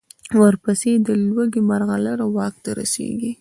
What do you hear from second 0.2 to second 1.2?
ورپسې د